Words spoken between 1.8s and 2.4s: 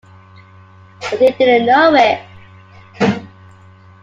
it.